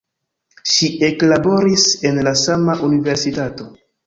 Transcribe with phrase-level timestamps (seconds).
[0.75, 3.71] Ŝi eklaboris en la sama universitato.